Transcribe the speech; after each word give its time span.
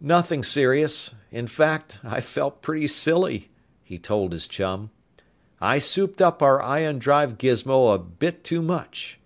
"Nothing 0.00 0.42
serious. 0.42 1.14
In 1.30 1.46
fact, 1.46 1.98
I 2.02 2.22
felt 2.22 2.62
pretty 2.62 2.86
silly," 2.86 3.50
he 3.82 3.98
told 3.98 4.32
his 4.32 4.48
chum. 4.48 4.88
"I 5.60 5.76
souped 5.78 6.22
up 6.22 6.40
our 6.42 6.62
ion 6.62 6.98
drive 6.98 7.36
gizmo 7.36 7.88
a 7.94 7.98
bit 7.98 8.44
too 8.44 8.62
much." 8.62 9.20